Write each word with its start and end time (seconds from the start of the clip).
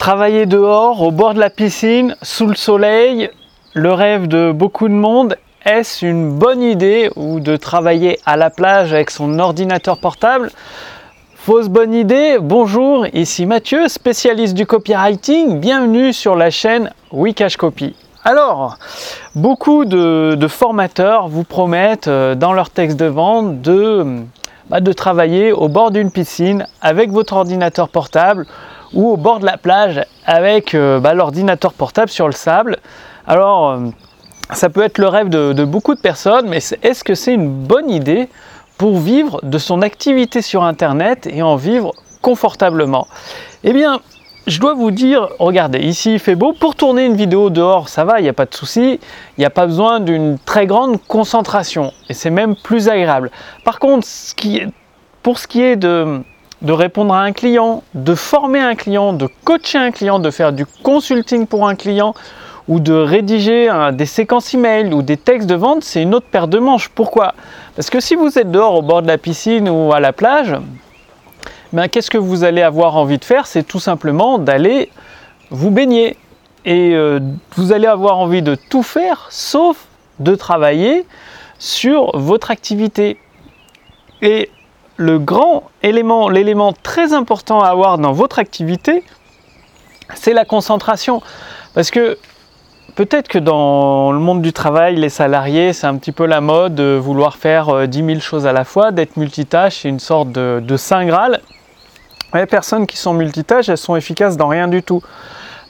Travailler 0.00 0.46
dehors, 0.46 1.02
au 1.02 1.10
bord 1.10 1.34
de 1.34 1.40
la 1.40 1.50
piscine, 1.50 2.16
sous 2.22 2.46
le 2.46 2.54
soleil, 2.54 3.28
le 3.74 3.92
rêve 3.92 4.28
de 4.28 4.50
beaucoup 4.50 4.88
de 4.88 4.94
monde. 4.94 5.36
Est-ce 5.66 6.06
une 6.06 6.30
bonne 6.38 6.62
idée 6.62 7.10
ou 7.16 7.38
de 7.38 7.54
travailler 7.56 8.18
à 8.24 8.38
la 8.38 8.48
plage 8.48 8.94
avec 8.94 9.10
son 9.10 9.38
ordinateur 9.38 10.00
portable? 10.00 10.52
Fausse 11.34 11.68
bonne 11.68 11.92
idée, 11.92 12.38
bonjour, 12.40 13.08
ici 13.12 13.44
Mathieu, 13.44 13.88
spécialiste 13.88 14.54
du 14.54 14.64
copywriting, 14.64 15.60
bienvenue 15.60 16.14
sur 16.14 16.34
la 16.34 16.48
chaîne 16.48 16.90
Wikash 17.12 17.58
Copy. 17.58 17.94
Alors, 18.24 18.78
beaucoup 19.34 19.84
de, 19.84 20.46
formateurs 20.48 21.28
vous 21.28 21.44
promettent 21.44 22.08
euh, 22.08 22.34
dans 22.34 22.54
leur 22.54 22.70
texte 22.70 22.98
de 22.98 23.04
vente 23.04 23.60
bah, 24.70 24.80
de 24.80 24.92
travailler 24.94 25.52
au 25.52 25.68
bord 25.68 25.90
d'une 25.90 26.10
piscine 26.10 26.66
avec 26.80 27.10
votre 27.10 27.34
ordinateur 27.34 27.90
portable 27.90 28.46
ou 28.94 29.08
au 29.10 29.16
bord 29.16 29.40
de 29.40 29.46
la 29.46 29.56
plage 29.56 30.04
avec 30.26 30.74
euh, 30.74 31.00
bah, 31.00 31.14
l'ordinateur 31.14 31.72
portable 31.72 32.10
sur 32.10 32.26
le 32.26 32.32
sable. 32.32 32.78
Alors, 33.26 33.70
euh, 33.70 33.86
ça 34.52 34.68
peut 34.68 34.82
être 34.82 34.98
le 34.98 35.08
rêve 35.08 35.28
de, 35.28 35.64
beaucoup 35.64 35.94
de 35.94 36.00
personnes, 36.00 36.48
mais 36.48 36.58
est-ce 36.82 37.04
que 37.04 37.14
c'est 37.14 37.34
une 37.34 37.48
bonne 37.48 37.90
idée 37.90 38.28
pour 38.78 38.98
vivre 38.98 39.40
de 39.42 39.58
son 39.58 39.82
activité 39.82 40.42
sur 40.42 40.64
Internet 40.64 41.28
et 41.30 41.42
en 41.42 41.56
vivre 41.56 41.92
confortablement? 42.22 43.06
Eh 43.62 43.72
bien, 43.72 44.00
je 44.46 44.58
dois 44.58 44.74
vous 44.74 44.90
dire, 44.90 45.28
regardez, 45.38 45.78
ici 45.78 46.14
il 46.14 46.18
fait 46.18 46.34
beau. 46.34 46.52
Pour 46.52 46.74
tourner 46.74 47.04
une 47.04 47.14
vidéo 47.14 47.50
dehors, 47.50 47.88
ça 47.88 48.04
va, 48.04 48.18
il 48.18 48.24
n'y 48.24 48.28
a 48.28 48.32
pas 48.32 48.46
de 48.46 48.54
souci. 48.54 48.98
Il 49.36 49.40
n'y 49.40 49.44
a 49.44 49.50
pas 49.50 49.66
besoin 49.66 50.00
d'une 50.00 50.38
très 50.38 50.66
grande 50.66 51.00
concentration 51.06 51.92
et 52.08 52.14
c'est 52.14 52.30
même 52.30 52.56
plus 52.56 52.88
agréable. 52.88 53.30
Par 53.64 53.78
contre, 53.78 54.06
ce 54.06 54.34
qui 54.34 54.62
pour 55.22 55.38
ce 55.38 55.46
qui 55.46 55.62
est 55.62 55.76
de, 55.76 56.22
de 56.62 56.72
répondre 56.72 57.14
à 57.14 57.22
un 57.22 57.32
client, 57.32 57.82
de 57.94 58.14
former 58.14 58.60
un 58.60 58.74
client, 58.74 59.12
de 59.12 59.28
coacher 59.44 59.78
un 59.78 59.90
client, 59.90 60.18
de 60.18 60.30
faire 60.30 60.52
du 60.52 60.66
consulting 60.66 61.46
pour 61.46 61.66
un 61.66 61.74
client 61.74 62.14
ou 62.68 62.78
de 62.78 62.92
rédiger 62.92 63.68
des 63.92 64.06
séquences 64.06 64.54
email 64.54 64.92
ou 64.92 65.02
des 65.02 65.16
textes 65.16 65.48
de 65.48 65.54
vente, 65.54 65.82
c'est 65.82 66.02
une 66.02 66.14
autre 66.14 66.26
paire 66.30 66.46
de 66.46 66.58
manches. 66.58 66.88
Pourquoi? 66.88 67.34
Parce 67.74 67.90
que 67.90 67.98
si 67.98 68.14
vous 68.14 68.38
êtes 68.38 68.50
dehors 68.50 68.76
au 68.76 68.82
bord 68.82 69.02
de 69.02 69.08
la 69.08 69.18
piscine 69.18 69.68
ou 69.68 69.92
à 69.92 70.00
la 70.00 70.12
plage, 70.12 70.54
ben, 71.72 71.88
qu'est-ce 71.88 72.10
que 72.10 72.18
vous 72.18 72.44
allez 72.44 72.62
avoir 72.62 72.96
envie 72.96 73.18
de 73.18 73.24
faire? 73.24 73.46
C'est 73.46 73.62
tout 73.62 73.80
simplement 73.80 74.38
d'aller 74.38 74.90
vous 75.50 75.70
baigner. 75.70 76.16
Et 76.64 76.94
euh, 76.94 77.20
vous 77.56 77.72
allez 77.72 77.86
avoir 77.86 78.18
envie 78.18 78.42
de 78.42 78.54
tout 78.54 78.82
faire 78.82 79.26
sauf 79.30 79.86
de 80.18 80.34
travailler 80.34 81.06
sur 81.58 82.16
votre 82.18 82.50
activité. 82.50 83.18
Le 85.00 85.18
grand 85.18 85.62
élément, 85.82 86.28
l'élément 86.28 86.74
très 86.74 87.14
important 87.14 87.62
à 87.62 87.68
avoir 87.68 87.96
dans 87.96 88.12
votre 88.12 88.38
activité, 88.38 89.02
c'est 90.14 90.34
la 90.34 90.44
concentration. 90.44 91.22
Parce 91.72 91.90
que 91.90 92.18
peut-être 92.96 93.26
que 93.26 93.38
dans 93.38 94.12
le 94.12 94.18
monde 94.18 94.42
du 94.42 94.52
travail, 94.52 94.96
les 94.96 95.08
salariés, 95.08 95.72
c'est 95.72 95.86
un 95.86 95.96
petit 95.96 96.12
peu 96.12 96.26
la 96.26 96.42
mode 96.42 96.74
de 96.74 97.00
vouloir 97.00 97.36
faire 97.36 97.88
10 97.88 97.98
euh, 97.98 98.06
000 98.08 98.20
choses 98.20 98.46
à 98.46 98.52
la 98.52 98.64
fois, 98.64 98.90
d'être 98.90 99.16
multitâche, 99.16 99.78
c'est 99.80 99.88
une 99.88 100.00
sorte 100.00 100.32
de, 100.32 100.76
saint 100.76 101.06
Graal. 101.06 101.40
Les 102.34 102.44
personnes 102.44 102.86
qui 102.86 102.98
sont 102.98 103.14
multitâches, 103.14 103.70
elles 103.70 103.78
sont 103.78 103.96
efficaces 103.96 104.36
dans 104.36 104.48
rien 104.48 104.68
du 104.68 104.82
tout. 104.82 105.02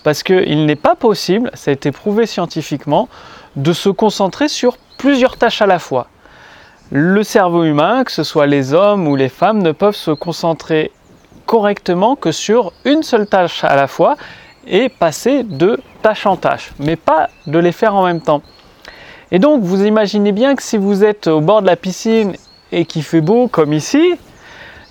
Parce 0.02 0.24
qu'il 0.24 0.66
n'est 0.66 0.74
pas 0.74 0.96
possible, 0.96 1.52
ça 1.54 1.70
a 1.70 1.74
été 1.74 1.92
prouvé 1.92 2.26
scientifiquement, 2.26 3.08
de 3.54 3.72
se 3.72 3.90
concentrer 3.90 4.48
sur 4.48 4.76
plusieurs 4.98 5.36
tâches 5.36 5.62
à 5.62 5.66
la 5.66 5.78
fois 5.78 6.08
le 6.90 7.22
cerveau 7.22 7.64
humain, 7.64 8.02
que 8.04 8.10
ce 8.10 8.24
soit 8.24 8.46
les 8.46 8.74
hommes 8.74 9.06
ou 9.06 9.14
les 9.14 9.28
femmes, 9.28 9.62
ne 9.62 9.72
peuvent 9.72 9.94
se 9.94 10.10
concentrer 10.10 10.90
correctement 11.46 12.16
que 12.16 12.32
sur 12.32 12.72
une 12.84 13.02
seule 13.02 13.26
tâche 13.26 13.64
à 13.64 13.76
la 13.76 13.86
fois 13.86 14.16
et 14.66 14.88
passer 14.88 15.42
de 15.42 15.80
tâche 16.02 16.26
en 16.26 16.36
tâche, 16.36 16.72
mais 16.78 16.96
pas 16.96 17.28
de 17.46 17.58
les 17.58 17.72
faire 17.72 17.94
en 17.94 18.04
même 18.04 18.20
temps. 18.20 18.42
Et 19.30 19.38
donc 19.38 19.62
vous 19.62 19.84
imaginez 19.84 20.32
bien 20.32 20.56
que 20.56 20.62
si 20.62 20.76
vous 20.76 21.04
êtes 21.04 21.28
au 21.28 21.40
bord 21.40 21.62
de 21.62 21.66
la 21.66 21.76
piscine 21.76 22.34
et 22.72 22.84
qu'il 22.84 23.04
fait 23.04 23.20
beau 23.20 23.46
comme 23.46 23.72
ici, 23.72 24.14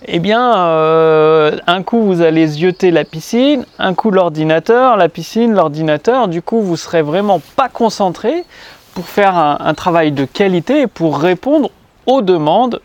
eh 0.05 0.19
bien 0.19 0.55
euh, 0.55 1.57
un 1.67 1.83
coup 1.83 2.01
vous 2.01 2.21
allez 2.21 2.47
zioter 2.47 2.91
la 2.91 3.03
piscine, 3.03 3.65
un 3.77 3.93
coup 3.93 4.11
l'ordinateur, 4.11 4.95
la 4.95 5.09
piscine, 5.09 5.53
l'ordinateur, 5.53 6.29
du 6.29 6.41
coup 6.41 6.61
vous 6.61 6.77
serez 6.77 7.01
vraiment 7.01 7.41
pas 7.57 7.67
concentré 7.67 8.45
pour 8.93 9.05
faire 9.05 9.35
un, 9.35 9.57
un 9.59 9.73
travail 9.73 10.13
de 10.13 10.23
qualité 10.23 10.81
et 10.81 10.87
pour 10.87 11.19
répondre 11.19 11.69
aux 12.09 12.23
demandes 12.23 12.81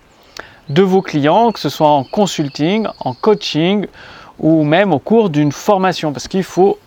de 0.69 0.83
vos 0.83 1.01
clients, 1.01 1.51
que 1.51 1.59
ce 1.59 1.71
soit 1.71 1.89
en 1.89 2.05
consulting, 2.05 2.87
en 3.01 3.15
coaching 3.15 3.87
ou 4.39 4.65
même 4.65 4.93
au 4.93 4.99
cours 4.99 5.31
d'une 5.31 5.51
formation. 5.51 6.13
Parce 6.13 6.29
qu'il 6.29 6.45
faut, 6.45 6.79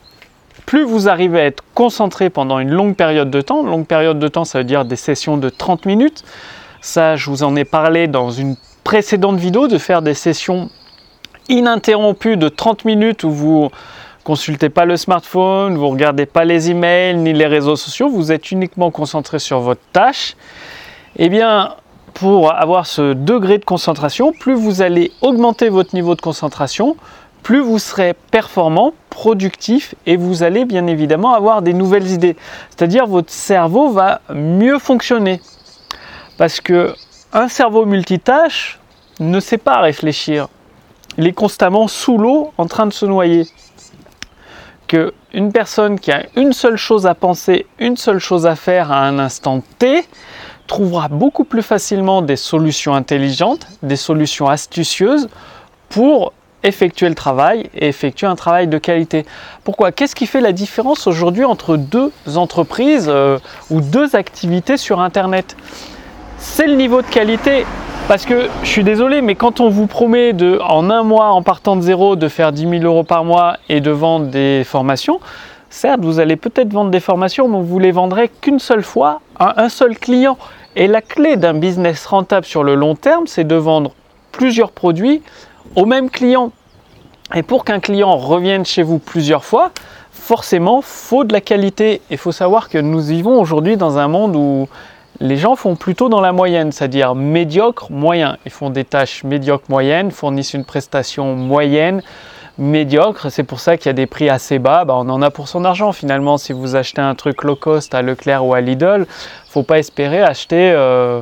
plus 0.68 0.84
vous 0.84 1.09
arrivez 1.09 1.42
à 1.42 1.46
être 1.46 1.64
concentré 1.74 2.30
pendant 2.30 2.59
une 2.59 2.70
longue 2.70 2.96
période 2.96 3.31
de 3.31 3.42
temps, 3.42 3.64
longue 3.64 3.88
période 3.88 4.20
de 4.20 4.28
temps 4.28 4.46
ça 4.46 4.59
veut 4.59 4.66
dire 4.66 4.86
des 4.86 4.96
sessions 4.96 5.38
de 5.38 5.50
30 5.50 5.86
minutes, 5.88 6.24
ça 6.80 7.16
je 7.16 7.30
vous 7.30 7.42
en 7.42 7.56
ai 7.56 7.66
parlé 7.66 8.08
dans 8.08 8.30
une 8.30 8.56
précédente 8.84 9.38
vidéo, 9.38 9.68
de 9.68 9.80
faire 9.80 10.04
des 10.04 10.14
sessions 10.14 10.69
ininterrompues 11.50 12.38
de 12.38 12.50
30 12.50 12.86
minutes 12.86 13.24
où 13.24 13.31
vous 13.31 13.69
consultez 14.24 14.69
pas 14.69 14.86
le 14.86 14.98
smartphone, 14.98 15.75
vous 15.75 15.90
regardez 15.90 16.25
pas 16.28 16.46
les 16.46 16.69
emails 16.69 17.16
ni 17.16 17.34
les 17.34 17.48
réseaux 17.48 17.78
sociaux, 17.78 18.09
vous 18.09 18.31
êtes 18.31 18.52
uniquement 18.52 18.92
concentré 18.92 19.40
sur 19.40 19.59
votre 19.62 19.81
tâche, 19.92 20.36
eh 21.16 21.30
bien 21.30 21.75
pour 22.19 22.51
avoir 22.51 22.88
ce 22.88 23.13
degré 23.13 23.59
de 23.59 23.66
concentration, 23.66 24.31
plus 24.31 24.55
vous 24.55 24.81
allez 24.81 25.11
augmenter 25.22 25.69
votre 25.69 25.94
niveau 25.94 26.16
de 26.16 26.22
concentration, 26.22 26.97
plus 27.44 27.59
vous 27.59 27.78
serez 27.78 28.16
performant, 28.31 28.94
productif 29.11 29.94
et 30.07 30.17
vous 30.17 30.41
allez 30.41 30.66
bien 30.66 30.88
évidemment 30.88 31.35
avoir 31.35 31.61
des 31.61 31.73
nouvelles 31.73 32.07
idées. 32.07 32.35
C'est-à-dire 32.72 33.06
votre 33.06 33.31
cerveau 33.31 33.91
va 33.91 34.22
mieux 34.33 34.79
fonctionner. 34.79 35.41
Parce 36.39 36.59
que 36.59 36.95
un 37.33 37.50
cerveau 37.50 37.85
multitâche 37.85 38.79
ne 39.19 39.39
sait 39.39 39.59
pas 39.59 39.79
réfléchir. 39.79 40.47
Il 41.19 41.27
est 41.27 41.33
constamment 41.33 41.88
sous 41.88 42.17
l'eau 42.17 42.51
en 42.57 42.66
train 42.66 42.88
de 42.88 42.94
se 42.94 43.06
noyer. 43.06 43.47
Que 44.88 45.13
une 45.33 45.51
personne 45.51 46.00
qui 46.00 46.11
a 46.11 46.23
une 46.35 46.53
seule 46.53 46.77
chose 46.77 47.06
à 47.06 47.13
penser, 47.13 47.67
une 47.77 47.95
seule 47.95 48.19
chose 48.19 48.47
à 48.47 48.56
faire 48.56 48.91
à 48.91 49.01
un 49.01 49.19
instant 49.19 49.61
T, 49.77 50.03
trouvera 50.67 51.07
beaucoup 51.07 51.44
plus 51.44 51.61
facilement 51.61 52.22
des 52.22 52.35
solutions 52.35 52.94
intelligentes, 52.94 53.67
des 53.81 53.95
solutions 53.95 54.47
astucieuses 54.47 55.29
pour 55.89 56.33
effectuer 56.63 57.07
le 57.07 57.16
travail 57.16 57.69
et 57.73 57.88
effectuer 57.88 58.28
un 58.28 58.35
travail 58.35 58.67
de 58.67 58.77
qualité. 58.77 59.25
Pourquoi? 59.63 59.91
Qu'est-ce 59.91 60.16
qui 60.16 60.25
fait 60.25 60.41
la 60.41 60.51
différence 60.51 61.07
aujourd'hui 61.07 61.45
entre 61.45 61.77
deux 61.77 62.11
entreprises 62.35 63.07
euh, 63.09 63.39
ou 63.69 63.81
deux 63.81 64.16
activités 64.16 64.77
sur 64.77 65.00
Internet? 65.00 65.56
C'est 66.38 66.67
le 66.67 66.75
niveau 66.75 67.01
de 67.01 67.07
qualité. 67.07 67.66
Parce 68.07 68.25
que 68.25 68.47
je 68.63 68.67
suis 68.69 68.85
désolé, 68.85 69.22
mais 69.22 69.35
quand 69.35 69.59
on 69.59 69.67
vous 69.67 69.85
promet 69.85 70.31
de, 70.31 70.59
en 70.63 70.89
un 70.89 71.03
mois, 71.03 71.27
en 71.31 71.41
partant 71.41 71.75
de 71.75 71.81
zéro, 71.81 72.16
de 72.16 72.29
faire 72.29 72.53
10 72.53 72.79
000 72.79 72.83
euros 72.83 73.03
par 73.03 73.25
mois 73.25 73.57
et 73.67 73.81
de 73.81 73.91
vendre 73.91 74.27
des 74.27 74.63
formations, 74.66 75.19
certes, 75.69 76.00
vous 76.01 76.22
allez 76.22 76.38
peut-être 76.38 76.72
vendre 76.72 76.89
des 76.89 77.01
formations, 77.01 77.50
mais 77.50 77.59
vous 77.61 77.79
les 77.79 77.91
vendrez 77.91 78.29
qu'une 78.29 78.59
seule 78.59 78.83
fois 78.83 79.19
un 79.40 79.70
seul 79.70 79.98
client. 79.98 80.38
Et 80.75 80.88
la 80.88 81.02
clé 81.02 81.38
d'un 81.38 81.56
business 81.56 82.06
rentable 82.06 82.46
sur 82.46 82.64
le 82.64 82.75
long 82.75 82.96
terme, 82.96 83.25
c'est 83.25 83.44
de 83.44 83.56
vendre 83.56 83.94
plusieurs 84.31 84.72
produits 84.72 85.24
au 85.75 85.86
même 85.86 86.09
client. 86.09 86.52
Et 87.36 87.44
pour 87.44 87.66
qu'un 87.66 87.80
client 87.80 88.16
revienne 88.16 88.66
chez 88.66 88.84
vous 88.84 89.00
plusieurs 89.00 89.44
fois, 89.44 89.72
forcément, 90.12 90.81
faut 90.81 91.24
de 91.24 91.34
la 91.34 91.42
qualité. 91.42 92.02
Il 92.09 92.18
faut 92.18 92.31
savoir 92.31 92.70
que 92.70 92.78
nous 92.78 93.00
vivons 93.00 93.40
aujourd'hui 93.40 93.75
dans 93.75 93.98
un 93.98 94.08
monde 94.08 94.36
où 94.36 94.68
les 95.20 95.38
gens 95.38 95.56
font 95.56 95.75
plutôt 95.75 96.09
dans 96.09 96.22
la 96.22 96.31
moyenne, 96.31 96.72
c'est-à-dire 96.72 97.16
médiocre, 97.16 97.92
moyen. 97.92 98.38
Ils 98.46 98.52
font 98.52 98.69
des 98.69 98.86
tâches 98.86 99.24
médiocres, 99.24 99.66
moyennes, 99.69 100.12
fournissent 100.12 100.54
une 100.54 100.66
prestation 100.66 101.36
moyenne, 101.36 102.02
médiocre. 102.57 103.29
C'est 103.31 103.44
pour 103.44 103.59
ça 103.59 103.78
qu'il 103.78 103.88
y 103.88 103.90
a 103.90 103.94
des 103.94 104.07
prix 104.07 104.29
assez 104.29 104.59
bas. 104.59 104.85
Bah, 104.85 104.95
on 104.97 105.09
en 105.09 105.21
a 105.21 105.30
pour 105.30 105.48
son 105.48 105.65
argent 105.65 105.92
finalement. 105.92 106.38
Si 106.38 106.54
vous 106.54 106.75
achetez 106.75 107.01
un 107.01 107.15
truc 107.15 107.44
low 107.44 107.56
cost 107.56 107.94
à 107.94 108.01
Leclerc 108.01 108.45
ou 108.45 108.54
à 108.54 108.62
Lidl, 108.62 109.06
faut 109.50 109.63
pas 109.63 109.80
espérer 109.80 110.21
acheter 110.21 110.71
euh, 110.71 111.21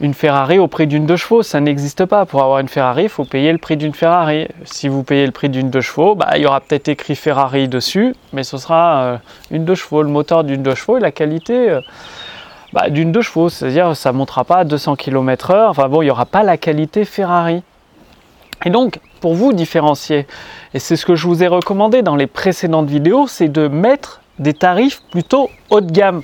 une 0.00 0.14
Ferrari 0.14 0.58
au 0.58 0.68
prix 0.68 0.86
d'une 0.86 1.06
deux 1.06 1.16
chevaux. 1.16 1.42
Ça 1.42 1.60
n'existe 1.60 2.04
pas. 2.04 2.26
Pour 2.26 2.42
avoir 2.42 2.58
une 2.58 2.68
Ferrari, 2.68 3.04
il 3.04 3.08
faut 3.08 3.24
payer 3.24 3.52
le 3.52 3.58
prix 3.58 3.76
d'une 3.76 3.94
Ferrari. 3.94 4.48
Si 4.64 4.88
vous 4.88 5.02
payez 5.02 5.26
le 5.26 5.32
prix 5.32 5.48
d'une 5.48 5.70
deux 5.70 5.80
chevaux, 5.80 6.14
bah, 6.14 6.30
il 6.36 6.42
y 6.42 6.46
aura 6.46 6.60
peut-être 6.60 6.88
écrit 6.88 7.16
Ferrari 7.16 7.68
dessus, 7.68 8.14
mais 8.32 8.44
ce 8.44 8.56
sera 8.56 9.02
euh, 9.02 9.16
une 9.50 9.64
deux 9.64 9.74
chevaux. 9.74 10.02
Le 10.02 10.08
moteur 10.08 10.44
d'une 10.44 10.62
deux 10.62 10.74
chevaux 10.74 10.98
et 10.98 11.00
la 11.00 11.12
qualité. 11.12 11.70
Euh, 11.70 11.80
bah, 12.72 12.88
d'une 12.88 13.12
deux 13.12 13.20
chevaux, 13.20 13.50
c'est-à-dire 13.50 13.94
ça 13.94 14.12
montera 14.12 14.44
pas 14.44 14.58
à 14.58 14.64
200 14.64 14.96
km/h. 14.96 15.68
Enfin 15.68 15.88
bon, 15.88 16.00
il 16.00 16.06
n'y 16.06 16.10
aura 16.10 16.24
pas 16.24 16.42
la 16.42 16.56
qualité 16.56 17.04
Ferrari. 17.04 17.62
Et 18.64 18.70
donc, 18.70 19.00
pour 19.20 19.34
vous 19.34 19.52
différencier, 19.52 20.26
et 20.74 20.78
c'est 20.78 20.96
ce 20.96 21.04
que 21.04 21.14
je 21.14 21.26
vous 21.26 21.42
ai 21.42 21.48
recommandé 21.48 22.02
dans 22.02 22.16
les 22.16 22.26
précédentes 22.26 22.88
vidéos, 22.88 23.26
c'est 23.26 23.48
de 23.48 23.68
mettre 23.68 24.20
des 24.38 24.54
tarifs 24.54 25.02
plutôt 25.10 25.50
haut 25.70 25.80
de 25.80 25.90
gamme. 25.90 26.22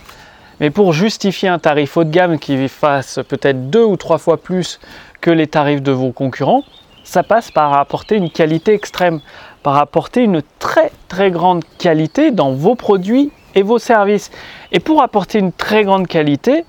Mais 0.60 0.70
pour 0.70 0.92
justifier 0.92 1.48
un 1.48 1.58
tarif 1.58 1.96
haut 1.96 2.04
de 2.04 2.10
gamme 2.10 2.38
qui 2.38 2.68
fasse 2.68 3.20
peut-être 3.28 3.70
deux 3.70 3.84
ou 3.84 3.96
trois 3.96 4.18
fois 4.18 4.36
plus 4.36 4.80
que 5.20 5.30
les 5.30 5.46
tarifs 5.46 5.82
de 5.82 5.92
vos 5.92 6.12
concurrents, 6.12 6.62
ça 7.04 7.22
passe 7.22 7.50
par 7.50 7.72
apporter 7.74 8.16
une 8.16 8.30
qualité 8.30 8.72
extrême. 8.72 9.20
par 9.62 9.76
apporter 9.76 10.22
une 10.22 10.40
très 10.60 10.92
très 11.08 11.30
grande 11.30 11.64
qualité 11.78 12.30
dans 12.30 12.52
vos 12.52 12.74
produits 12.74 13.32
et 13.54 13.62
vos 13.62 13.78
services. 13.78 14.30
Et 14.72 14.80
pour 14.80 15.02
apporter 15.02 15.40
une 15.40 15.52
très 15.52 15.84
grande 15.84 16.06
qualité, 16.06 16.64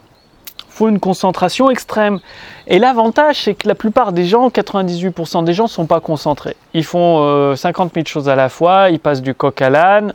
faut 0.79 0.87
une 0.87 0.99
concentration 1.01 1.69
extrême. 1.69 2.19
Et 2.65 2.79
l'avantage, 2.79 3.43
c'est 3.43 3.53
que 3.53 3.67
la 3.67 3.75
plupart 3.75 4.13
des 4.13 4.23
gens, 4.23 4.47
98% 4.47 5.43
des 5.43 5.53
gens, 5.53 5.63
ne 5.63 5.69
sont 5.69 5.87
pas 5.87 5.99
concentrés. 5.99 6.55
Ils 6.73 6.85
font 6.85 7.53
50 7.55 7.91
euh, 7.91 7.93
000 7.95 8.05
choses 8.07 8.29
à 8.29 8.35
la 8.35 8.47
fois, 8.47 8.89
ils 8.89 8.99
passent 8.99 9.21
du 9.21 9.33
coq 9.35 9.61
à 9.61 9.69
l'âne, 9.69 10.13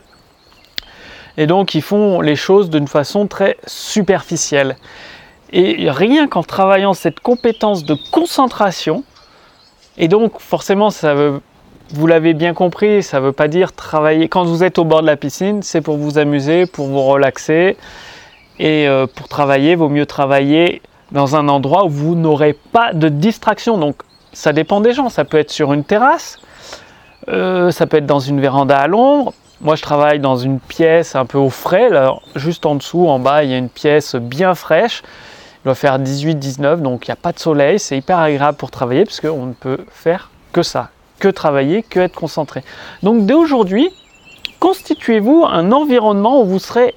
et 1.37 1.45
donc 1.45 1.75
ils 1.75 1.83
font 1.83 2.19
les 2.19 2.35
choses 2.35 2.71
d'une 2.71 2.87
façon 2.87 3.27
très 3.27 3.57
superficielle. 3.67 4.77
Et 5.53 5.89
rien 5.91 6.27
qu'en 6.27 6.41
travaillant 6.41 6.95
cette 6.95 7.19
compétence 7.19 7.85
de 7.85 7.95
concentration, 8.11 9.03
et 9.97 10.07
donc 10.07 10.39
forcément 10.39 10.89
ça 10.89 11.13
veut, 11.13 11.41
vous 11.93 12.07
l'avez 12.07 12.33
bien 12.33 12.55
compris, 12.55 13.03
ça 13.03 13.19
ne 13.19 13.25
veut 13.25 13.33
pas 13.33 13.47
dire 13.47 13.71
travailler. 13.73 14.27
Quand 14.29 14.45
vous 14.45 14.63
êtes 14.63 14.79
au 14.79 14.83
bord 14.83 15.01
de 15.01 15.07
la 15.07 15.15
piscine, 15.15 15.61
c'est 15.61 15.81
pour 15.81 15.97
vous 15.97 16.17
amuser, 16.17 16.65
pour 16.65 16.87
vous 16.87 17.03
relaxer. 17.03 17.77
Et 18.59 18.87
euh, 18.87 19.07
pour 19.07 19.27
travailler, 19.27 19.71
il 19.71 19.77
vaut 19.77 19.89
mieux 19.89 20.05
travailler 20.05 20.81
dans 21.11 21.35
un 21.35 21.47
endroit 21.47 21.85
où 21.85 21.89
vous 21.89 22.15
n'aurez 22.15 22.53
pas 22.53 22.93
de 22.93 23.09
distraction. 23.09 23.77
Donc 23.77 23.95
ça 24.33 24.53
dépend 24.53 24.81
des 24.81 24.93
gens, 24.93 25.09
ça 25.09 25.25
peut 25.25 25.37
être 25.37 25.51
sur 25.51 25.73
une 25.73 25.83
terrasse, 25.83 26.39
euh, 27.29 27.71
ça 27.71 27.87
peut 27.87 27.97
être 27.97 28.05
dans 28.05 28.19
une 28.19 28.41
véranda 28.41 28.77
à 28.77 28.87
l'ombre, 28.87 29.33
moi, 29.61 29.75
je 29.75 29.81
travaille 29.81 30.19
dans 30.19 30.35
une 30.35 30.59
pièce 30.59 31.15
un 31.15 31.25
peu 31.25 31.37
au 31.37 31.49
frais. 31.49 31.89
juste 32.35 32.65
en 32.65 32.75
dessous, 32.75 33.07
en 33.07 33.19
bas, 33.19 33.43
il 33.43 33.51
y 33.51 33.53
a 33.53 33.57
une 33.57 33.69
pièce 33.69 34.15
bien 34.15 34.53
fraîche. 34.53 35.01
Il 35.63 35.65
doit 35.65 35.75
faire 35.75 35.97
18-19, 35.97 36.81
donc 36.81 37.07
il 37.07 37.09
n'y 37.09 37.13
a 37.13 37.17
pas 37.17 37.31
de 37.31 37.39
soleil. 37.39 37.79
C'est 37.79 37.97
hyper 37.97 38.19
agréable 38.19 38.57
pour 38.57 38.69
travailler 38.69 39.05
parce 39.05 39.21
qu'on 39.21 39.45
ne 39.45 39.53
peut 39.53 39.79
faire 39.89 40.29
que 40.51 40.61
ça, 40.61 40.89
que 41.19 41.29
travailler, 41.29 41.83
que 41.83 41.99
être 41.99 42.15
concentré. 42.15 42.63
Donc, 43.01 43.25
dès 43.25 43.33
aujourd'hui, 43.33 43.89
constituez-vous 44.59 45.45
un 45.47 45.71
environnement 45.71 46.41
où 46.41 46.45
vous 46.45 46.59
serez 46.59 46.93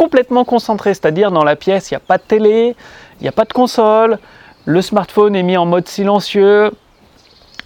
complètement 0.00 0.46
concentré, 0.46 0.94
c'est-à-dire 0.94 1.30
dans 1.30 1.44
la 1.44 1.56
pièce, 1.56 1.90
il 1.90 1.92
n'y 1.92 1.96
a 1.98 2.00
pas 2.00 2.16
de 2.16 2.22
télé, 2.22 2.74
il 3.20 3.22
n'y 3.22 3.28
a 3.28 3.32
pas 3.32 3.44
de 3.44 3.52
console, 3.52 4.18
le 4.64 4.80
smartphone 4.80 5.36
est 5.36 5.42
mis 5.42 5.58
en 5.58 5.66
mode 5.66 5.86
silencieux, 5.88 6.70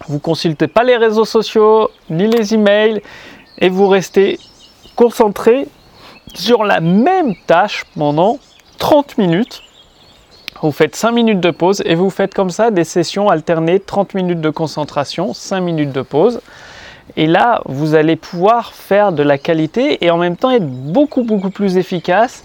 vous 0.09 0.19
consultez 0.19 0.67
pas 0.67 0.83
les 0.83 0.97
réseaux 0.97 1.23
sociaux, 1.23 1.89
ni 2.09 2.27
les 2.27 2.53
emails, 2.53 3.01
et 3.59 3.69
vous 3.69 3.87
restez 3.87 4.37
concentré 4.97 5.69
sur 6.33 6.65
la 6.65 6.81
même 6.81 7.35
tâche 7.47 7.85
pendant 7.97 8.37
30 8.79 9.17
minutes. 9.17 9.63
Vous 10.61 10.73
faites 10.73 10.97
5 10.97 11.11
minutes 11.13 11.39
de 11.39 11.51
pause 11.51 11.81
et 11.85 11.95
vous 11.95 12.09
faites 12.09 12.33
comme 12.33 12.49
ça 12.49 12.69
des 12.69 12.83
sessions 12.83 13.29
alternées 13.29 13.79
30 13.79 14.13
minutes 14.13 14.41
de 14.41 14.49
concentration, 14.49 15.33
5 15.33 15.61
minutes 15.61 15.93
de 15.93 16.01
pause. 16.01 16.41
Et 17.17 17.27
là, 17.27 17.61
vous 17.65 17.95
allez 17.95 18.15
pouvoir 18.15 18.73
faire 18.73 19.11
de 19.11 19.23
la 19.23 19.37
qualité 19.37 20.03
et 20.03 20.11
en 20.11 20.17
même 20.17 20.37
temps 20.37 20.51
être 20.51 20.67
beaucoup 20.67 21.23
beaucoup 21.23 21.49
plus 21.49 21.77
efficace, 21.77 22.43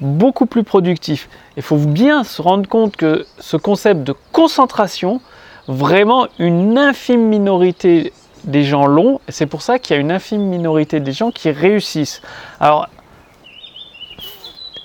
beaucoup 0.00 0.46
plus 0.46 0.64
productif. 0.64 1.28
Il 1.56 1.62
faut 1.62 1.76
bien 1.76 2.24
se 2.24 2.40
rendre 2.42 2.68
compte 2.68 2.96
que 2.96 3.26
ce 3.38 3.56
concept 3.56 4.04
de 4.04 4.14
concentration, 4.32 5.20
vraiment 5.66 6.26
une 6.38 6.78
infime 6.78 7.28
minorité 7.28 8.12
des 8.44 8.64
gens 8.64 8.86
longs, 8.86 9.20
c'est 9.28 9.46
pour 9.46 9.62
ça 9.62 9.78
qu'il 9.78 9.94
y 9.94 9.98
a 9.98 10.00
une 10.00 10.12
infime 10.12 10.42
minorité 10.42 11.00
des 11.00 11.12
gens 11.12 11.30
qui 11.30 11.50
réussissent. 11.50 12.22
Alors, 12.60 12.88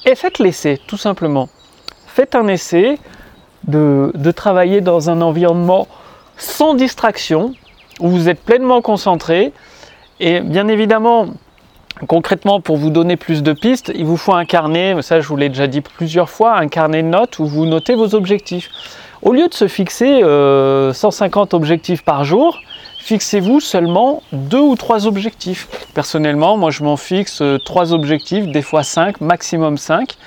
et 0.06 0.16
faites 0.16 0.40
l'essai, 0.40 0.80
tout 0.86 0.98
simplement. 0.98 1.48
Faites 2.08 2.36
un 2.36 2.48
essai 2.48 3.00
de, 3.68 4.12
travailler 4.36 4.81
dans 4.81 5.10
un 5.10 5.22
environnement 5.22 5.88
sans 6.38 6.74
distraction, 6.74 7.54
où 8.00 8.10
vous 8.10 8.30
êtes 8.30 8.42
pleinement 8.42 8.81
concentré. 8.81 9.54
Et 10.19 10.42
bien 10.42 10.68
évidemment, 10.68 11.28
concrètement, 12.07 12.62
pour 12.62 12.78
vous 12.78 12.90
donner 12.90 13.18
plus 13.18 13.44
de 13.44 13.54
pistes, 13.54 13.92
il 13.95 14.06
vous 14.06 14.18
faut 14.18 14.34
un 14.34 14.45
carnet, 14.45 15.01
ça 15.01 15.19
je 15.19 15.28
vous 15.28 15.36
l'ai 15.36 15.50
déjà 15.50 15.68
dit 15.68 15.81
plusieurs 15.81 16.30
fois, 16.30 16.57
un 16.57 16.68
carnet 16.68 17.04
de 17.04 17.07
notes 17.07 17.40
où 17.40 17.45
vous 17.45 17.66
notez 17.66 17.95
vos 17.95 18.16
objectifs. 18.16 18.69
Au 19.22 19.31
lieu 19.31 19.48
de 19.48 19.54
se 19.54 19.68
fixer 19.68 20.19
150 20.19 21.54
euh, 21.54 21.57
objectifs 21.57 22.04
par 22.04 22.25
jour, 22.25 22.60
fixez-vous 23.00 23.60
seulement 23.60 24.22
deux 24.34 24.60
ou 24.60 24.75
trois 24.75 25.07
objectifs. 25.07 25.68
Personnellement, 25.94 26.57
moi 26.57 26.72
je 26.72 26.84
m'en 26.84 26.98
fixe 26.98 27.42
euh, 27.42 27.57
trois 27.57 27.94
objectifs, 27.94 28.48
des 28.48 28.62
fois 28.62 28.84
cinq, 28.84 29.22
maximum 29.22 29.78
cinq, 29.78 30.18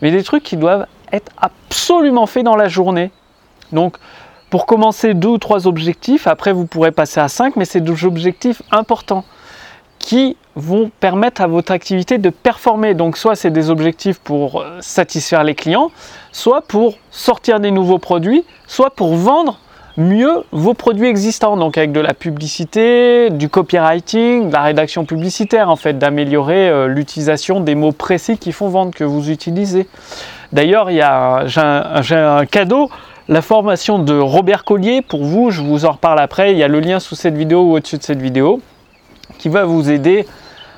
mais 0.00 0.10
des 0.10 0.22
trucs 0.22 0.42
qui 0.42 0.56
doivent 0.56 0.86
être 1.12 1.32
absolument 1.38 2.26
faits 2.26 2.44
dans 2.44 2.56
la 2.56 2.68
journée. 2.68 3.10
Donc, 3.72 3.96
pour 4.50 4.66
commencer 4.66 5.14
deux 5.14 5.28
ou 5.28 5.38
trois 5.38 5.66
objectifs, 5.66 6.26
après 6.26 6.52
vous 6.52 6.66
pourrez 6.66 6.92
passer 6.92 7.20
à 7.20 7.28
cinq, 7.28 7.56
mais 7.56 7.64
c'est 7.64 7.80
deux 7.80 8.04
objectifs 8.04 8.62
importants 8.70 9.24
qui 9.98 10.36
vont 10.54 10.90
permettre 11.00 11.40
à 11.40 11.46
votre 11.46 11.72
activité 11.72 12.18
de 12.18 12.30
performer. 12.30 12.94
Donc 12.94 13.16
soit 13.16 13.34
c'est 13.34 13.50
des 13.50 13.70
objectifs 13.70 14.18
pour 14.18 14.60
euh, 14.60 14.78
satisfaire 14.80 15.44
les 15.44 15.54
clients, 15.54 15.90
soit 16.32 16.62
pour 16.62 16.94
sortir 17.10 17.60
des 17.60 17.70
nouveaux 17.70 17.98
produits, 17.98 18.44
soit 18.66 18.90
pour 18.90 19.14
vendre 19.14 19.58
mieux 19.96 20.44
vos 20.52 20.74
produits 20.74 21.08
existants, 21.08 21.56
donc 21.56 21.78
avec 21.78 21.92
de 21.92 22.00
la 22.00 22.14
publicité, 22.14 23.30
du 23.30 23.48
copywriting, 23.48 24.48
de 24.48 24.52
la 24.52 24.62
rédaction 24.62 25.04
publicitaire 25.04 25.70
en 25.70 25.76
fait, 25.76 25.98
d'améliorer 25.98 26.68
euh, 26.68 26.86
l'utilisation 26.86 27.60
des 27.60 27.74
mots 27.74 27.92
précis 27.92 28.38
qui 28.38 28.52
font 28.52 28.68
vendre 28.68 28.92
que 28.94 29.04
vous 29.04 29.30
utilisez. 29.30 29.88
D'ailleurs, 30.52 30.90
j'ai 30.90 32.16
un, 32.16 32.46
cadeau, 32.46 32.90
la 33.28 33.42
formation 33.42 33.98
de 33.98 34.16
Robert 34.16 34.64
Collier 34.64 35.02
pour 35.02 35.24
vous, 35.24 35.50
je 35.50 35.60
vous 35.60 35.84
en 35.84 35.92
reparle 35.92 36.20
après, 36.20 36.52
il 36.52 36.58
y 36.58 36.62
a 36.62 36.68
le 36.68 36.78
lien 36.78 37.00
sous 37.00 37.16
cette 37.16 37.34
vidéo 37.34 37.62
ou 37.62 37.76
au-dessus 37.76 37.98
de 37.98 38.02
cette 38.02 38.22
vidéo, 38.22 38.60
qui 39.38 39.48
va 39.48 39.64
vous 39.64 39.90
aider 39.90 40.26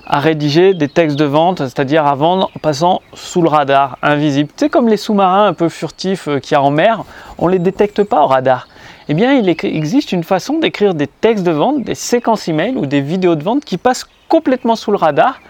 à 0.06 0.20
rédiger 0.20 0.72
des 0.72 0.88
textes 0.88 1.18
de 1.18 1.26
vente, 1.26 1.58
c'est-à-dire 1.58 2.06
à 2.06 2.14
vendre 2.14 2.50
en 2.56 2.58
passant 2.58 3.02
sous 3.12 3.42
le 3.42 3.50
radar, 3.50 3.98
invisible. 4.02 4.50
C'est 4.56 4.70
comme 4.70 4.88
les 4.88 4.96
sous-marins 4.96 5.46
un 5.46 5.52
peu 5.52 5.68
furtifs 5.68 6.28
euh, 6.28 6.38
qu'il 6.38 6.52
y 6.52 6.54
a 6.54 6.62
en 6.62 6.70
mer, 6.70 7.04
on 7.36 7.48
ne 7.48 7.52
les 7.52 7.58
détecte 7.58 8.02
pas 8.02 8.22
au 8.22 8.26
radar. 8.26 8.66
Eh 9.10 9.14
bien 9.14 9.34
il 9.34 9.48
existe 9.48 10.12
une 10.12 10.24
façon 10.24 10.58
d'écrire 10.58 10.94
des 10.94 11.06
textes 11.06 11.44
de 11.44 11.50
vente, 11.50 11.82
des 11.82 11.94
séquences 11.94 12.48
email 12.48 12.76
ou 12.76 12.86
des 12.86 13.02
vidéos 13.02 13.34
de 13.34 13.42
vente 13.42 13.64
qui 13.64 13.76
passent 13.76 14.06
complètement 14.28 14.76
sous 14.76 14.90
le 14.90 14.96
radar, 14.96 15.40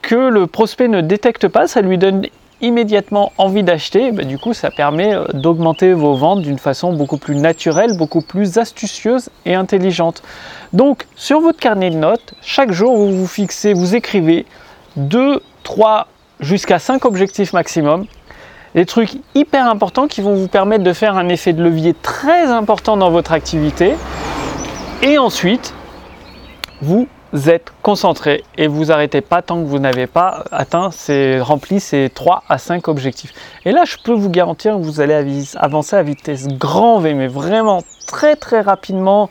que 0.00 0.14
le 0.14 0.46
prospect 0.46 0.88
ne 0.88 1.02
détecte 1.02 1.48
pas, 1.48 1.66
ça 1.66 1.82
lui 1.82 1.98
donne 1.98 2.26
immédiatement 2.60 3.32
envie 3.38 3.62
d'acheter, 3.62 4.12
bah, 4.12 4.24
du 4.24 4.38
coup 4.38 4.52
ça 4.54 4.70
permet 4.70 5.14
euh, 5.14 5.24
d'augmenter 5.32 5.92
vos 5.92 6.14
ventes 6.14 6.42
d'une 6.42 6.58
façon 6.58 6.92
beaucoup 6.92 7.18
plus 7.18 7.36
naturelle, 7.36 7.96
beaucoup 7.96 8.20
plus 8.20 8.58
astucieuse 8.58 9.30
et 9.44 9.54
intelligente. 9.54 10.22
Donc 10.72 11.06
sur 11.16 11.40
votre 11.40 11.58
carnet 11.58 11.90
de 11.90 11.96
notes, 11.96 12.34
chaque 12.42 12.72
jour 12.72 12.96
vous 12.96 13.12
vous 13.12 13.26
fixez, 13.26 13.74
vous 13.74 13.94
écrivez 13.94 14.46
2, 14.96 15.40
3 15.62 16.06
jusqu'à 16.40 16.78
5 16.78 17.04
objectifs 17.04 17.52
maximum 17.52 18.06
des 18.74 18.86
trucs 18.86 19.12
hyper 19.34 19.68
importants 19.68 20.08
qui 20.08 20.20
vont 20.20 20.34
vous 20.34 20.48
permettre 20.48 20.82
de 20.82 20.92
faire 20.92 21.16
un 21.16 21.28
effet 21.28 21.52
de 21.52 21.62
levier 21.62 21.94
très 21.94 22.46
important 22.46 22.96
dans 22.96 23.10
votre 23.10 23.32
activité. 23.32 23.94
Et 25.02 25.16
ensuite, 25.16 25.74
vous 26.82 27.06
êtes 27.34 27.72
concentré 27.82 28.44
et 28.56 28.66
vous 28.66 28.92
arrêtez 28.92 29.20
pas 29.20 29.42
tant 29.42 29.60
que 29.60 29.66
vous 29.66 29.78
n'avez 29.78 30.06
pas 30.06 30.44
atteint 30.52 30.90
ces, 30.90 31.40
rempli 31.40 31.80
ces 31.80 32.10
3 32.14 32.44
à 32.48 32.58
5 32.58 32.88
objectifs. 32.88 33.32
Et 33.64 33.72
là, 33.72 33.84
je 33.84 33.96
peux 34.02 34.12
vous 34.12 34.30
garantir 34.30 34.74
que 34.74 34.82
vous 34.82 35.00
allez 35.00 35.44
avancer 35.56 35.96
à 35.96 36.02
vitesse 36.02 36.46
grand 36.48 36.98
V, 37.00 37.14
mais 37.14 37.26
vraiment 37.26 37.82
très 38.06 38.36
très 38.36 38.60
rapidement 38.60 39.30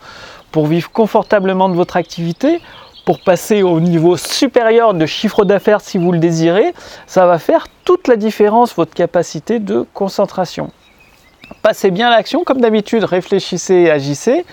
pour 0.51 0.67
vivre 0.67 0.91
confortablement 0.91 1.69
de 1.69 1.75
votre 1.75 1.97
activité 1.97 2.61
pour 3.05 3.19
passer 3.19 3.63
au 3.63 3.79
niveau 3.79 4.17
supérieur 4.17 4.93
de 4.93 5.05
chiffre 5.05 5.45
d'affaires 5.45 5.81
si 5.81 5.97
vous 5.97 6.11
le 6.11 6.19
désirez, 6.19 6.73
ça 7.05 7.25
va 7.25 7.37
faire 7.37 7.67
toute 7.83 8.07
la 8.07 8.15
différence 8.15 8.75
votre 8.75 8.93
capacité 8.93 9.59
de 9.59 9.85
concentration. 9.93 10.71
Passez 11.61 11.91
bien 11.91 12.09
l'action, 12.09 12.43
comme 12.43 12.61
d'habitude, 12.61 13.03
réfléchissez 13.03 13.73
et 13.73 13.91
agissez. 13.91 14.45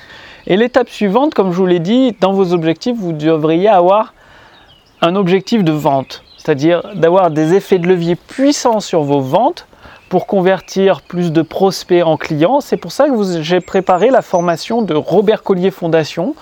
Et 0.50 0.57
l'étape 0.57 0.90
suivante, 0.90 1.33
comme 1.33 1.52
je 1.52 1.57
vous 1.57 1.66
l'ai 1.66 1.78
dit, 1.78 2.16
dans 2.21 2.33
vos 2.33 2.52
objectifs, 2.52 2.97
vous 2.97 3.12
devriez 3.12 3.69
avoir 3.69 4.14
un 5.00 5.14
objectif 5.14 5.62
de 5.62 5.71
vente, 5.71 6.25
c'est-à-dire 6.37 6.83
d'avoir 6.97 7.30
des 7.30 7.54
effets 7.54 7.78
de 7.78 7.87
levier 7.87 8.16
puissants 8.16 8.80
sur 8.80 9.02
vos 9.02 9.21
ventes 9.21 9.69
pour 10.09 10.26
convertir 10.26 11.02
plus 11.02 11.30
de 11.30 11.42
prospects 11.42 12.02
en 12.04 12.16
clients. 12.16 12.61
C'est 12.61 12.76
pour 12.76 12.90
ça 12.90 13.09
que 13.09 13.42
j'ai 13.42 13.61
préparé 13.61 14.11
la 14.11 14.23
formation 14.23 14.83
de 14.83 14.92
Robert 14.92 15.45
Collier 15.45 15.71
Fondation 15.71 16.35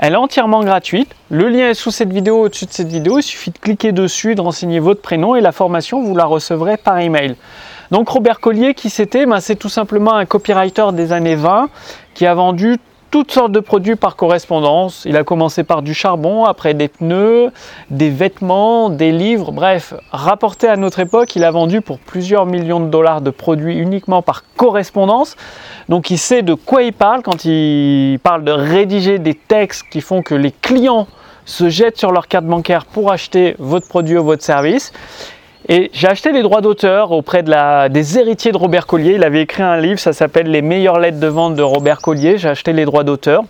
elle 0.00 0.12
est 0.12 0.16
entièrement 0.16 0.62
gratuite. 0.62 1.10
Le 1.28 1.48
lien 1.48 1.70
est 1.70 1.74
sous 1.74 1.90
cette 1.90 2.12
vidéo, 2.12 2.42
au-dessus 2.42 2.66
de 2.66 2.70
cette 2.70 2.88
vidéo. 2.88 3.18
Il 3.18 3.22
suffit 3.24 3.50
de 3.50 3.58
cliquer 3.58 3.90
dessus, 3.90 4.36
de 4.36 4.40
renseigner 4.40 4.78
votre 4.78 5.02
prénom 5.02 5.34
et 5.34 5.40
la 5.40 5.50
formation, 5.50 6.00
vous 6.00 6.14
la 6.14 6.24
recevrez 6.24 6.76
par 6.76 7.00
email. 7.00 7.34
Donc 7.90 8.08
Robert 8.08 8.38
Collier, 8.38 8.74
qui 8.74 8.90
c'était? 8.90 9.26
Ben, 9.26 9.40
C'est 9.40 9.56
tout 9.56 9.68
simplement 9.68 10.14
un 10.14 10.24
copywriter 10.24 10.92
des 10.92 11.12
années 11.12 11.34
20 11.34 11.68
qui 12.14 12.26
a 12.26 12.34
vendu 12.34 12.78
toutes 13.10 13.32
sortes 13.32 13.52
de 13.52 13.60
produits 13.60 13.96
par 13.96 14.16
correspondance. 14.16 15.04
Il 15.04 15.16
a 15.16 15.24
commencé 15.24 15.64
par 15.64 15.82
du 15.82 15.94
charbon, 15.94 16.44
après 16.44 16.74
des 16.74 16.88
pneus, 16.88 17.50
des 17.90 18.10
vêtements, 18.10 18.90
des 18.90 19.12
livres, 19.12 19.52
bref, 19.52 19.94
rapporté 20.10 20.68
à 20.68 20.76
notre 20.76 21.00
époque, 21.00 21.34
il 21.36 21.44
a 21.44 21.50
vendu 21.50 21.80
pour 21.80 21.98
plusieurs 21.98 22.46
millions 22.46 22.80
de 22.80 22.88
dollars 22.88 23.20
de 23.20 23.30
produits 23.30 23.78
uniquement 23.78 24.22
par 24.22 24.44
correspondance. 24.56 25.36
Donc 25.88 26.10
il 26.10 26.18
sait 26.18 26.42
de 26.42 26.54
quoi 26.54 26.82
il 26.82 26.92
parle 26.92 27.22
quand 27.22 27.44
il 27.44 28.18
parle 28.22 28.44
de 28.44 28.52
rédiger 28.52 29.18
des 29.18 29.34
textes 29.34 29.84
qui 29.90 30.00
font 30.00 30.22
que 30.22 30.34
les 30.34 30.52
clients 30.52 31.06
se 31.44 31.70
jettent 31.70 31.96
sur 31.96 32.12
leur 32.12 32.28
carte 32.28 32.44
bancaire 32.44 32.84
pour 32.84 33.10
acheter 33.10 33.56
votre 33.58 33.88
produit 33.88 34.18
ou 34.18 34.24
votre 34.24 34.44
service. 34.44 34.92
Et 35.70 35.90
j'ai 35.92 36.08
acheté 36.08 36.32
les 36.32 36.42
droits 36.42 36.62
d'auteur 36.62 37.12
auprès 37.12 37.42
de 37.42 37.50
la, 37.50 37.90
des 37.90 38.18
héritiers 38.18 38.52
de 38.52 38.56
Robert 38.56 38.86
Collier. 38.86 39.16
Il 39.16 39.24
avait 39.24 39.42
écrit 39.42 39.62
un 39.62 39.76
livre, 39.76 39.98
ça 39.98 40.14
s'appelle 40.14 40.50
Les 40.50 40.62
meilleures 40.62 40.98
lettres 40.98 41.20
de 41.20 41.26
vente 41.26 41.56
de 41.56 41.62
Robert 41.62 42.00
Collier. 42.00 42.38
J'ai 42.38 42.48
acheté 42.48 42.72
les 42.72 42.86
droits 42.86 43.04
d'auteur. 43.04 43.44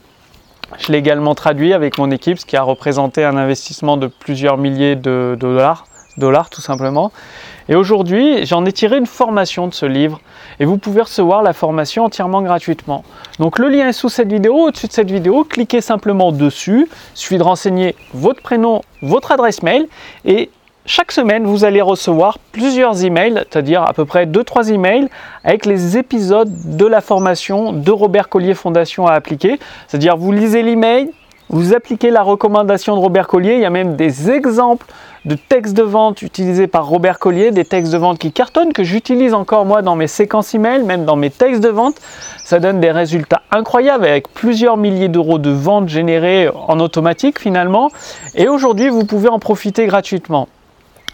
Je 0.79 0.91
l'ai 0.91 0.99
également 0.99 1.37
traduit 1.37 1.73
avec 1.73 1.97
mon 1.97 2.11
équipe, 2.11 2.41
ce 2.41 2.45
qui 2.45 2.57
a 2.57 2.63
représenté 2.63 3.25
un 3.25 3.37
investissement 3.37 3.97
de 3.97 4.09
plusieurs 4.09 4.59
milliers 4.59 4.97
de 4.97 5.37
dollars, 5.39 5.87
dollars 6.17 6.51
tout 6.51 6.61
simplement. 6.61 7.13
Et 7.69 7.77
aujourd'hui, 7.77 8.45
j'en 8.47 8.65
ai 8.65 8.73
tiré 8.73 8.99
une 8.99 9.07
formation 9.07 9.69
de 9.69 9.75
ce 9.75 9.87
livre 9.87 10.21
et 10.59 10.65
vous 10.65 10.77
pouvez 10.77 11.03
recevoir 11.03 11.45
la 11.45 11.53
formation 11.53 12.05
entièrement 12.05 12.43
gratuitement. 12.43 13.05
Donc 13.39 13.61
le 13.61 13.69
lien 13.69 13.89
est 13.89 13.93
sous 13.93 14.09
cette 14.09 14.31
vidéo, 14.31 14.57
au-dessus 14.57 14.89
de 14.89 14.93
cette 14.93 15.11
vidéo, 15.11 15.45
cliquez 15.45 15.81
simplement 15.81 16.33
dessus. 16.33 16.89
Il 16.91 17.19
suffit 17.19 17.39
de 17.39 17.45
renseigner 17.45 17.95
votre 18.13 18.43
prénom, 18.43 18.83
votre 19.03 19.31
adresse 19.31 19.63
mail 19.63 19.87
et 20.25 20.51
chaque 20.89 21.13
semaine, 21.13 21.45
vous 21.45 21.65
allez 21.65 21.83
recevoir 21.83 22.39
plusieurs 22.51 23.05
emails, 23.05 23.45
c'est-à-dire 23.51 23.83
à 23.83 23.93
peu 23.93 24.07
près 24.07 24.25
2-3 24.25 24.73
emails 24.73 25.09
avec 25.45 25.67
les 25.67 25.99
épisodes 25.99 26.51
de 26.77 26.87
la 26.87 27.03
formation 27.03 27.75
de 27.75 27.91
Robert 27.91 28.31
Collier 28.31 28.55
Fondation 28.55 29.07
à 29.07 29.13
appliquer. 29.13 29.59
C'est-à-dire 29.87 30.17
vous 30.17 30.33
lisez 30.33 30.63
l'email, 30.63 31.11
vous 31.51 31.75
appliquez 31.75 32.11
la 32.11 32.23
recommandation 32.23 32.97
de 32.97 33.01
Robert 33.01 33.27
Collier, 33.27 33.55
il 33.55 33.61
y 33.61 33.67
a 33.67 33.71
même 33.71 33.97
des 33.97 34.31
exemples 34.31 34.87
de 35.27 35.35
textes 35.35 35.77
de 35.77 35.83
vente 35.83 36.23
utilisés 36.23 36.67
par 36.67 36.87
Robert 36.87 37.19
Collier, 37.19 37.51
des 37.51 37.67
textes 37.67 37.93
de 37.93 37.99
vente 37.99 38.19
qui 38.19 38.33
cartonnent, 38.33 38.73
que 38.73 38.83
j'utilise 38.83 39.35
encore 39.35 39.67
moi 39.67 39.83
dans 39.83 39.95
mes 39.95 40.07
séquences 40.07 40.55
email, 40.55 40.85
même 40.85 41.05
dans 41.05 41.17
mes 41.17 41.29
textes 41.29 41.63
de 41.63 41.69
vente. 41.69 41.97
Ça 42.45 42.61
donne 42.61 42.81
des 42.81 42.93
résultats 42.93 43.43
incroyables 43.51 44.07
avec 44.07 44.33
plusieurs 44.33 44.79
milliers 44.79 45.09
d'euros 45.09 45.39
de 45.39 45.51
ventes 45.51 45.91
générées 45.91 46.49
en 46.49 46.81
automatique 46.81 47.39
finalement. 47.39 47.91
Et 48.35 48.49
aujourd'hui, 48.49 48.89
vous 48.89 49.05
pouvez 49.05 49.29
en 49.29 49.39
profiter 49.39 49.85
gratuitement. 49.87 50.49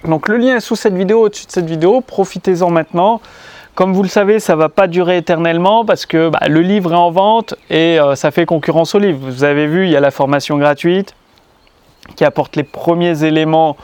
Donc 0.05 0.29
le 0.29 0.37
lien 0.37 0.57
est 0.57 0.61
sous 0.61 0.77
cette 0.77 0.95
vidéo, 0.95 1.23
au-dessus 1.23 1.47
de 1.47 1.53
cette 1.53 1.67
vidéo, 1.67 2.03
profitez-en 2.03 2.71
maintenant. 2.71 3.21
Comme 3.75 3.93
vous 3.93 4.03
le 4.03 4.09
savez, 4.09 4.39
ça 4.39 4.53
ne 4.53 4.59
va 4.59 4.69
pas 4.69 4.87
durer 4.87 5.17
éternellement 5.17 5.85
parce 5.85 6.07
que 6.07 6.29
bah, 6.29 6.41
le 6.47 6.61
livre 6.61 6.93
est 6.93 6.97
en 6.97 7.11
vente 7.11 7.55
et 7.71 7.99
euh, 7.99 8.15
ça 8.15 8.31
fait 8.31 8.45
concurrence 8.45 8.95
au 8.95 8.99
livre. 8.99 9.19
Vous 9.21 9.45
avez 9.45 9.67
vu, 9.67 9.87
il 9.87 9.91
y 9.91 9.97
a 9.97 10.01
la 10.01 10.11
formation 10.11 10.59
gratuite 10.59 11.15
qui 12.17 12.25
apporte 12.25 12.55
les 12.55 12.63
premiers 12.63 13.25
éléments 13.25 13.77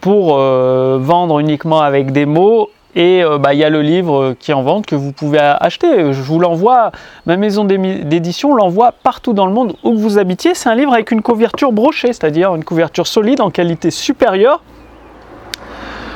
pour 0.00 0.36
euh, 0.36 0.98
vendre 1.00 1.38
uniquement 1.38 1.80
avec 1.80 2.10
des 2.10 2.26
mots. 2.26 2.68
Et 2.96 3.22
euh, 3.22 3.38
bah, 3.38 3.54
il 3.54 3.60
y 3.60 3.64
a 3.64 3.70
le 3.70 3.80
livre 3.80 4.34
qui 4.40 4.50
est 4.50 4.54
en 4.54 4.62
vente 4.62 4.86
que 4.86 4.96
vous 4.96 5.12
pouvez 5.12 5.38
acheter. 5.38 6.12
Je 6.12 6.20
vous 6.20 6.40
l'envoie, 6.40 6.90
ma 7.24 7.36
maison 7.36 7.64
d'édition 7.64 8.56
l'envoie 8.56 8.92
partout 9.04 9.32
dans 9.32 9.46
le 9.46 9.52
monde 9.52 9.76
où 9.84 9.96
vous 9.96 10.18
habitiez. 10.18 10.54
C'est 10.54 10.68
un 10.68 10.74
livre 10.74 10.92
avec 10.92 11.12
une 11.12 11.22
couverture 11.22 11.70
brochée, 11.70 12.08
c'est-à-dire 12.08 12.56
une 12.56 12.64
couverture 12.64 13.06
solide 13.06 13.40
en 13.40 13.50
qualité 13.50 13.92
supérieure 13.92 14.60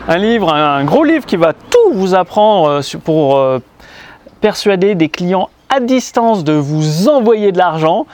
un 0.07 0.19
livre, 0.19 0.53
un 0.53 0.85
gros 0.85 1.05
livre 1.05 1.25
qui 1.25 1.37
va 1.37 1.53
tout 1.53 1.93
vous 1.93 2.15
apprendre 2.15 2.69
euh, 2.69 2.99
pour 3.03 3.37
euh, 3.37 3.59
persuader 4.41 4.95
des 4.95 5.09
clients 5.09 5.49
à 5.71 5.81
distance 5.81 6.45
de 6.45 6.53
vous 6.53 7.09
envoyer 7.09 7.53
de 7.53 7.59
l'argent. 7.59 8.07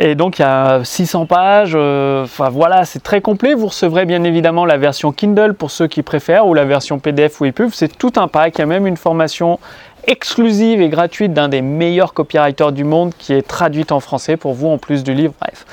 Et 0.00 0.14
donc 0.14 0.38
il 0.38 0.42
y 0.42 0.44
a 0.44 0.84
600 0.84 1.26
pages, 1.26 1.72
euh, 1.74 2.22
enfin 2.22 2.50
voilà, 2.50 2.84
c'est 2.84 3.02
très 3.02 3.20
complet. 3.20 3.54
Vous 3.54 3.66
recevrez 3.66 4.06
bien 4.06 4.22
évidemment 4.22 4.64
la 4.64 4.76
version 4.76 5.10
Kindle 5.10 5.54
pour 5.54 5.72
ceux 5.72 5.88
qui 5.88 6.02
préfèrent 6.02 6.46
ou 6.46 6.54
la 6.54 6.64
version 6.64 7.00
PDF 7.00 7.40
ou 7.40 7.46
EPUB. 7.46 7.70
C'est 7.72 7.98
tout 7.98 8.12
un 8.14 8.28
pack. 8.28 8.58
Il 8.58 8.60
y 8.60 8.62
a 8.62 8.66
même 8.66 8.86
une 8.86 8.96
formation 8.96 9.58
exclusive 10.06 10.80
et 10.80 10.88
gratuite 10.88 11.32
d'un 11.32 11.48
des 11.48 11.62
meilleurs 11.62 12.14
copywriters 12.14 12.70
du 12.70 12.84
monde 12.84 13.12
qui 13.18 13.32
est 13.32 13.42
traduite 13.42 13.90
en 13.90 13.98
français 13.98 14.36
pour 14.36 14.54
vous 14.54 14.68
en 14.68 14.78
plus 14.78 15.02
du 15.02 15.14
livre. 15.14 15.34
Bref, 15.40 15.66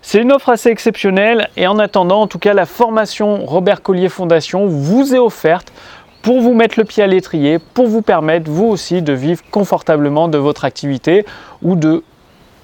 c'est 0.00 0.20
une 0.20 0.30
offre 0.30 0.50
assez 0.50 0.70
exceptionnelle 0.70 1.48
et 1.56 1.66
en 1.66 1.80
attendant, 1.80 2.20
en 2.20 2.26
tout 2.28 2.38
cas, 2.38 2.54
la 2.54 2.66
formation 2.66 3.44
Robert 3.44 3.82
Collier 3.82 4.08
Fondation 4.08 4.66
vous 4.66 5.12
est 5.12 5.18
offerte 5.18 5.72
pour 6.22 6.40
vous 6.40 6.54
mettre 6.54 6.78
le 6.78 6.84
pied 6.84 7.02
à 7.02 7.08
l'étrier, 7.08 7.58
pour 7.58 7.88
vous 7.88 8.00
permettre 8.00 8.48
vous 8.48 8.66
aussi 8.66 9.02
de 9.02 9.12
vivre 9.12 9.42
confortablement 9.50 10.28
de 10.28 10.38
votre 10.38 10.64
activité 10.64 11.26
ou 11.62 11.74
de 11.74 12.04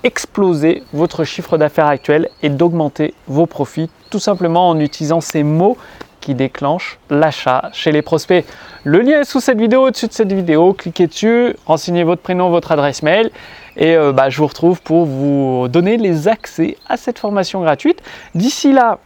exploser 0.04 0.82
votre 0.92 1.24
chiffre 1.24 1.58
d'affaires 1.58 1.86
actuel 1.86 2.28
et 2.42 2.48
d'augmenter 2.48 3.14
vos 3.26 3.46
profits 3.46 3.90
tout 4.10 4.18
simplement 4.18 4.68
en 4.68 4.80
utilisant 4.80 5.20
ces 5.20 5.42
mots 5.42 5.76
qui 6.20 6.34
déclenchent 6.34 6.98
l'achat 7.10 7.70
chez 7.72 7.92
les 7.92 8.02
prospects. 8.02 8.44
Le 8.84 9.00
lien 9.00 9.20
est 9.20 9.24
sous 9.24 9.40
cette 9.40 9.58
vidéo, 9.58 9.86
au-dessus 9.86 10.08
de 10.08 10.12
cette 10.12 10.32
vidéo. 10.32 10.72
Cliquez 10.72 11.06
dessus, 11.06 11.54
renseignez 11.66 12.04
votre 12.04 12.22
prénom, 12.22 12.50
votre 12.50 12.72
adresse 12.72 13.02
mail 13.02 13.30
et 13.76 13.96
euh, 13.96 14.12
bah, 14.12 14.28
je 14.28 14.38
vous 14.38 14.46
retrouve 14.46 14.82
pour 14.82 15.06
vous 15.06 15.68
donner 15.68 15.96
les 15.96 16.28
accès 16.28 16.76
à 16.88 16.96
cette 16.96 17.18
formation 17.18 17.62
gratuite. 17.62 18.02
D'ici 18.34 18.72
là, 18.72 18.98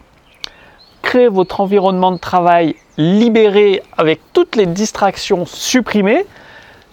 créez 1.02 1.28
votre 1.28 1.61
environnement 1.61 2.12
de 2.12 2.18
travail 2.18 2.75
libéré 2.96 3.82
avec 3.96 4.20
toutes 4.32 4.56
les 4.56 4.66
distractions 4.66 5.44
supprimées. 5.46 6.25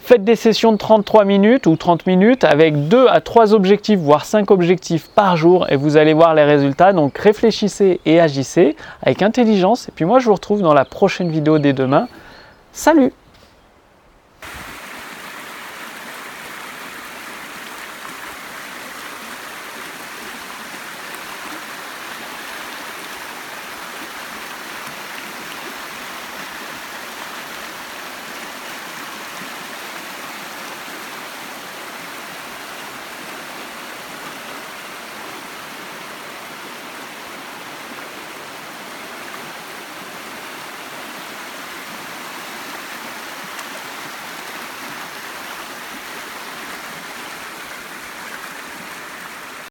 Faites 0.01 0.23
des 0.23 0.35
sessions 0.35 0.71
de 0.71 0.77
33 0.77 1.23
minutes 1.23 1.67
ou 1.67 1.75
30 1.75 2.07
minutes 2.07 2.43
avec 2.43 2.87
2 2.87 3.07
à 3.09 3.21
3 3.21 3.53
objectifs, 3.53 3.99
voire 3.99 4.25
5 4.25 4.49
objectifs 4.49 5.07
par 5.07 5.37
jour 5.37 5.69
et 5.69 5.75
vous 5.75 5.97
allez 5.97 6.13
voir 6.13 6.33
les 6.33 6.43
résultats. 6.43 6.93
Donc 6.93 7.17
réfléchissez 7.17 7.99
et 8.05 8.19
agissez 8.19 8.75
avec 9.03 9.21
intelligence. 9.21 9.87
Et 9.89 9.91
puis 9.91 10.05
moi 10.05 10.17
je 10.19 10.25
vous 10.25 10.33
retrouve 10.33 10.61
dans 10.61 10.73
la 10.73 10.85
prochaine 10.85 11.29
vidéo 11.29 11.59
dès 11.59 11.73
demain. 11.73 12.07
Salut 12.71 13.13